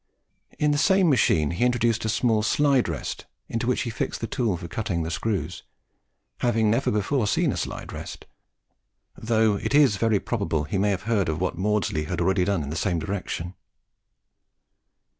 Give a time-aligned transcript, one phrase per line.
[0.57, 4.25] In the same machine he introduced a small slide rest, into which he fixed the
[4.25, 5.61] tool for cutting the screws,
[6.39, 8.25] having never before seen a slide rest,
[9.15, 12.63] though it is very probable he may have heard of what Maudslay had already done
[12.63, 13.53] in the same direction.